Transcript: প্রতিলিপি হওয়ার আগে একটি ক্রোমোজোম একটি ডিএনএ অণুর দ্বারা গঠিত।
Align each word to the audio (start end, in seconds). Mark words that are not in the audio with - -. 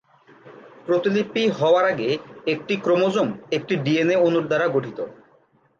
প্রতিলিপি 0.87 1.43
হওয়ার 1.59 1.85
আগে 1.91 2.09
একটি 2.45 2.73
ক্রোমোজোম 2.77 3.27
একটি 3.51 3.73
ডিএনএ 3.85 4.15
অণুর 4.17 4.45
দ্বারা 4.47 4.67
গঠিত। 4.67 4.99